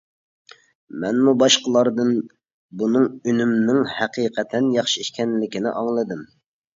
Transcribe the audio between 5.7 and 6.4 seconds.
ئاڭلىدىم.